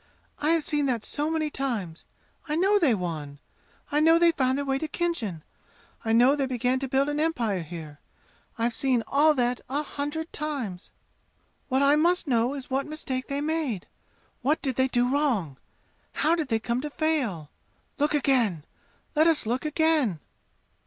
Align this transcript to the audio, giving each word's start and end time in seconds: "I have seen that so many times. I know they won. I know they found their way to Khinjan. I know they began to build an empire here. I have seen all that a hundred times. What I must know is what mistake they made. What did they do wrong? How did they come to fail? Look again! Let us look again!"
"I 0.39 0.49
have 0.49 0.63
seen 0.63 0.87
that 0.87 1.03
so 1.03 1.29
many 1.29 1.51
times. 1.51 2.07
I 2.49 2.55
know 2.55 2.79
they 2.79 2.95
won. 2.95 3.37
I 3.91 3.99
know 3.99 4.17
they 4.17 4.31
found 4.31 4.57
their 4.57 4.65
way 4.65 4.79
to 4.79 4.87
Khinjan. 4.87 5.43
I 6.03 6.11
know 6.11 6.35
they 6.35 6.47
began 6.47 6.79
to 6.79 6.87
build 6.87 7.07
an 7.07 7.19
empire 7.19 7.61
here. 7.61 7.99
I 8.57 8.63
have 8.63 8.73
seen 8.73 9.03
all 9.05 9.35
that 9.35 9.61
a 9.69 9.83
hundred 9.83 10.33
times. 10.33 10.89
What 11.67 11.83
I 11.83 11.97
must 11.97 12.25
know 12.27 12.55
is 12.55 12.67
what 12.67 12.87
mistake 12.87 13.27
they 13.27 13.41
made. 13.41 13.85
What 14.41 14.59
did 14.63 14.75
they 14.75 14.87
do 14.87 15.07
wrong? 15.07 15.57
How 16.13 16.33
did 16.33 16.47
they 16.47 16.57
come 16.57 16.81
to 16.81 16.89
fail? 16.89 17.51
Look 17.99 18.15
again! 18.15 18.65
Let 19.13 19.27
us 19.27 19.45
look 19.45 19.65
again!" 19.65 20.19